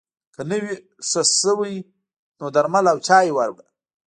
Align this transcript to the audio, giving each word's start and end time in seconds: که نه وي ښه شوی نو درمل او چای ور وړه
که 0.33 0.41
نه 0.49 0.57
وي 0.63 0.75
ښه 1.09 1.21
شوی 1.39 1.75
نو 2.39 2.45
درمل 2.55 2.85
او 2.91 2.97
چای 3.07 3.27
ور 3.33 3.49
وړه 3.51 3.65